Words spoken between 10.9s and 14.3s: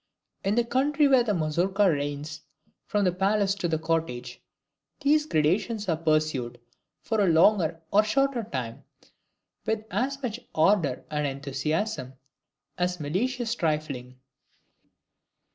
and enthusiasm as malicious trifling.